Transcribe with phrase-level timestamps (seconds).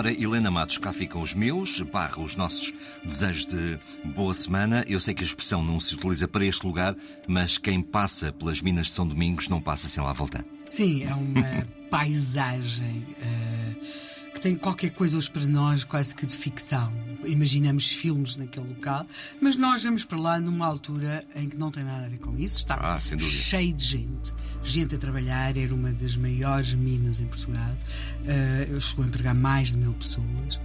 [0.00, 2.72] Ora, Helena Matos, cá ficam os meus, barra os nossos
[3.04, 4.82] desejos de boa semana.
[4.88, 6.96] Eu sei que a expressão não se utiliza para este lugar,
[7.28, 10.42] mas quem passa pelas minas de São Domingos não passa sem lá voltar.
[10.70, 13.04] Sim, é uma paisagem.
[13.20, 14.09] Uh
[14.40, 16.90] que tem qualquer coisa hoje para nós quase que de ficção.
[17.26, 19.06] Imaginamos filmes naquele local,
[19.38, 22.36] mas nós vamos para lá numa altura em que não tem nada a ver com
[22.38, 22.56] isso.
[22.56, 24.32] Está ah, cheio de gente.
[24.62, 27.76] Gente a trabalhar, era uma das maiores minas em Portugal.
[28.22, 30.58] Uh, chegou a empregar mais de mil pessoas.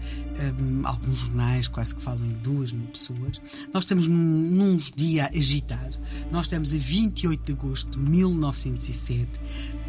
[0.59, 3.41] Um, alguns jornais quase que falam em duas mil pessoas.
[3.73, 5.97] Nós estamos num, num dia agitado.
[6.31, 9.27] Nós estamos a 28 de agosto de 1907,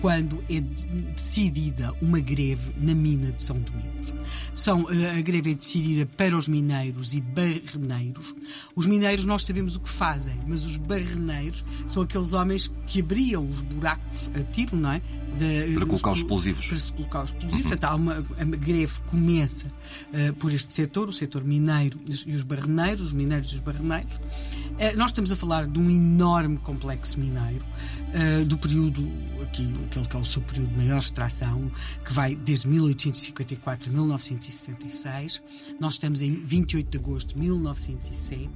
[0.00, 4.14] quando é decidida uma greve na mina de São Domingos.
[4.54, 8.34] São, eh, a greve é decidida para os mineiros e barreneiros.
[8.74, 13.48] Os mineiros nós sabemos o que fazem, mas os barreneiros são aqueles homens que abriam
[13.48, 15.02] os buracos a tiro, não é?
[15.36, 16.66] De, para colocar os explosivos.
[16.66, 17.64] Para se colocar os explosivos.
[17.64, 17.70] Uhum.
[17.70, 23.08] Portanto, uma, a greve começa uh, por este setor, o setor mineiro e os barreneiros,
[23.08, 24.14] os mineiros e os barreneiros.
[24.14, 27.64] Uh, nós estamos a falar de um enorme complexo mineiro,
[28.14, 29.06] uh, do período,
[29.42, 31.70] aqui, aquele que é o seu período de maior extração,
[32.04, 35.42] que vai desde 1854 a 1966.
[35.80, 38.50] Nós estamos em 28 de agosto de 1907.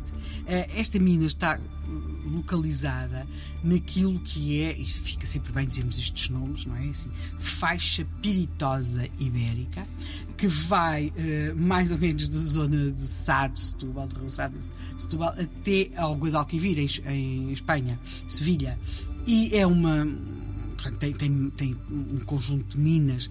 [0.47, 1.58] Esta mina está
[2.25, 3.27] localizada
[3.62, 6.89] naquilo que é, e fica sempre bem dizermos estes nomes, não é?
[6.89, 9.86] Assim, faixa piritosa ibérica,
[10.36, 14.56] que vai uh, mais ou menos da zona de Sado, Setúbal, de Rio Sado,
[14.98, 18.78] Setúbal, até ao Guadalquivir, em Espanha, Sevilha.
[19.27, 20.06] E é uma
[20.83, 23.31] portanto, tem, tem, tem um conjunto de minas uh,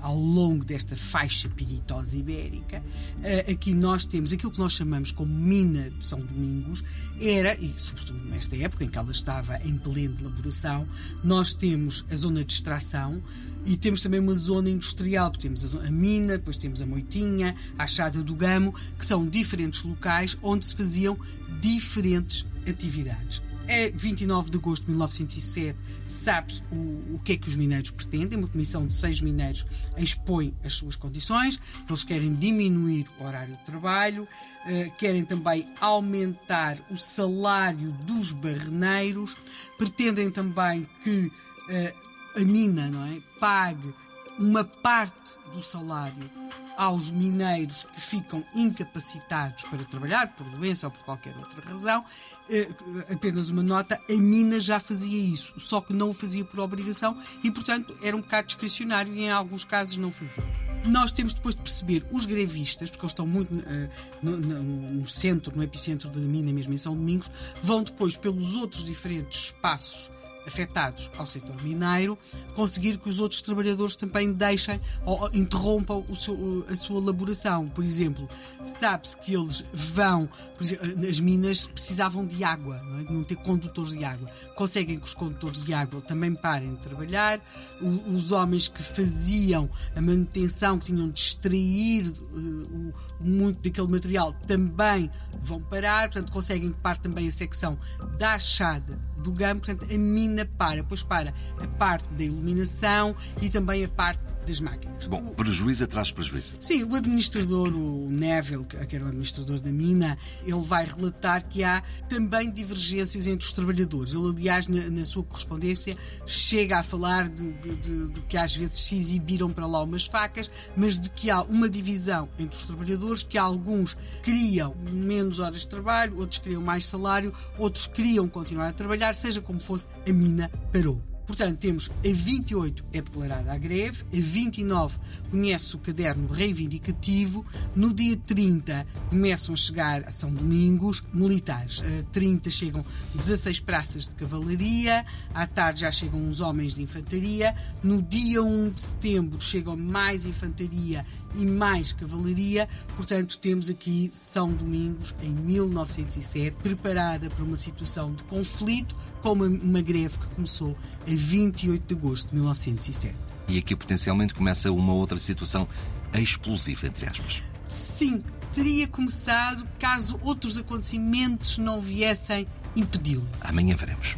[0.00, 2.82] ao longo desta faixa piritosa ibérica.
[3.18, 6.84] Uh, aqui nós temos aquilo que nós chamamos como mina de São Domingos,
[7.20, 10.86] era, e sobretudo nesta época em que ela estava em plena elaboração,
[11.22, 13.22] nós temos a zona de extração,
[13.66, 17.84] e temos também uma zona industrial, porque temos a, mina, depois temos a Moitinha, a
[17.84, 21.18] Achada do Gamo, que são diferentes locais onde se faziam
[21.60, 23.40] diferentes atividades.
[23.66, 28.38] É 29 de agosto de 1907, sabe-se o, o que é que os mineiros pretendem.
[28.38, 29.64] Uma comissão de seis mineiros
[29.96, 31.58] expõe as suas condições.
[31.88, 39.34] Eles querem diminuir o horário de trabalho, uh, querem também aumentar o salário dos barreneiros,
[39.78, 42.04] pretendem também que uh,
[42.36, 43.94] a mina não é, pague
[44.38, 46.30] uma parte do salário
[46.76, 52.04] aos mineiros que ficam incapacitados para trabalhar, por doença ou por qualquer outra razão.
[52.48, 52.68] Eh,
[53.10, 57.18] apenas uma nota: a mina já fazia isso, só que não o fazia por obrigação
[57.42, 60.44] e, portanto, era um bocado discricionário e, em alguns casos, não fazia.
[60.84, 63.90] Nós temos depois de perceber os grevistas, porque eles estão muito uh,
[64.22, 67.30] no, no, no, centro, no epicentro da mina, mesmo em São Domingos,
[67.62, 70.10] vão depois pelos outros diferentes espaços
[70.46, 72.18] afetados ao setor mineiro,
[72.54, 77.68] conseguir que os outros trabalhadores também deixem ou interrompam seu, a sua elaboração.
[77.68, 78.28] Por exemplo,
[78.64, 80.28] sabe-se que eles vão,
[80.60, 83.02] exemplo, as minas precisavam de água, não, é?
[83.04, 84.28] não ter condutores de água.
[84.54, 87.40] Conseguem que os condutores de água também parem de trabalhar,
[87.80, 95.10] os homens que faziam a manutenção, que tinham de extrair uh, muito daquele material, também
[95.44, 97.78] vão parar, portanto, conseguem pare também a secção
[98.18, 103.48] da achada do GAM, portanto, a mina para, pois para a parte da iluminação e
[103.48, 105.06] também a parte das máquinas.
[105.06, 106.52] Bom, prejuízo atrás de prejuízo.
[106.60, 111.64] Sim, o administrador, o Neville, que era o administrador da mina, ele vai relatar que
[111.64, 114.14] há também divergências entre os trabalhadores.
[114.14, 115.96] Ele, aliás, na, na sua correspondência,
[116.26, 120.50] chega a falar de, de, de, que às vezes se exibiram para lá umas facas,
[120.76, 125.68] mas de que há uma divisão entre os trabalhadores, que alguns queriam menos horas de
[125.68, 130.50] trabalho, outros queriam mais salário, outros queriam continuar a trabalhar, seja como fosse, a mina
[130.72, 131.13] parou.
[131.26, 134.98] Portanto, temos a 28 é declarada a greve, a 29
[135.30, 137.44] conhece o caderno reivindicativo,
[137.74, 141.82] no dia 30 começam a chegar a São Domingos militares.
[141.82, 142.84] A 30 chegam
[143.14, 148.70] 16 praças de cavalaria, à tarde já chegam uns homens de infantaria, no dia 1
[148.70, 151.06] de setembro chegam mais infantaria
[151.36, 158.22] e mais cavalaria, portanto, temos aqui São Domingos em 1907, preparada para uma situação de
[158.24, 158.94] conflito
[159.24, 163.14] com uma, uma greve que começou a 28 de agosto de 1907.
[163.48, 165.66] E aqui potencialmente começa uma outra situação
[166.12, 167.42] explosiva, entre aspas.
[167.66, 168.22] Sim,
[168.52, 173.26] teria começado caso outros acontecimentos não viessem impedi-lo.
[173.40, 174.14] Amanhã veremos.